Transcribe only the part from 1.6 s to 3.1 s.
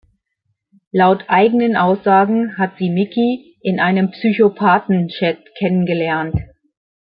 Aussagen hat sie